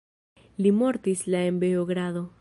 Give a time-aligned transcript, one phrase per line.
[0.65, 2.29] Li mortis la en Beogrado.